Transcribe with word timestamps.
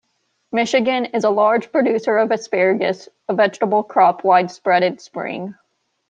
Michigan 0.51 1.05
is 1.05 1.25
a 1.25 1.29
large 1.29 1.71
producer 1.71 2.17
of 2.17 2.31
asparagus, 2.31 3.07
a 3.29 3.35
vegetable 3.35 3.83
crop 3.83 4.23
widespread 4.23 4.81
in 4.81 4.97
Spring. 4.97 5.53